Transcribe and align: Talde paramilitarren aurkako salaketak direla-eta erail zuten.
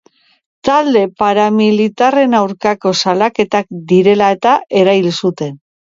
Talde 0.69 1.03
paramilitarren 1.23 2.35
aurkako 2.39 2.95
salaketak 3.05 3.71
direla-eta 3.95 4.59
erail 4.85 5.11
zuten. 5.21 5.59